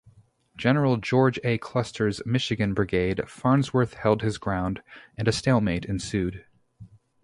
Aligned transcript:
General 0.57 0.97
George 0.97 1.37
A. 1.43 1.59
Custer's 1.59 2.25
Michigan 2.25 2.73
Brigade, 2.73 3.21
Farnsworth 3.29 3.93
held 3.93 4.23
his 4.23 4.39
ground, 4.39 4.81
and 5.15 5.27
a 5.27 5.31
stalemate 5.31 5.85
ensued. 5.85 6.43